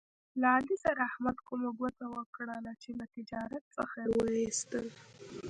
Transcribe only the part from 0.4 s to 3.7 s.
له علي سره احمد کومه ګوته وکړله، چې له تجارت